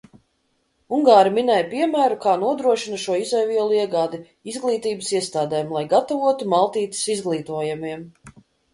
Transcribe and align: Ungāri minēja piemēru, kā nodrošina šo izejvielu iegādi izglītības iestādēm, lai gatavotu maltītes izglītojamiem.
Ungāri 0.95 1.33
minēja 1.35 1.65
piemēru, 1.73 2.17
kā 2.23 2.33
nodrošina 2.45 2.99
šo 3.05 3.19
izejvielu 3.25 3.77
iegādi 3.83 4.23
izglītības 4.55 5.15
iestādēm, 5.23 5.73
lai 5.79 5.87
gatavotu 5.97 6.53
maltītes 6.59 7.09
izglītojamiem. 7.19 8.13